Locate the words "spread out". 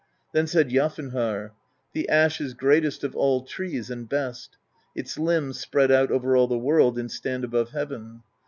5.59-6.09